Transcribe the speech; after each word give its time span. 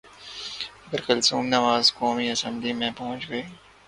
اگر 0.87 1.01
کلثوم 1.01 1.45
نواز 1.45 1.93
قومی 1.93 2.31
اسمبلی 2.31 2.73
میں 2.73 2.91
پہنچ 2.97 3.29
گئیں۔ 3.29 3.49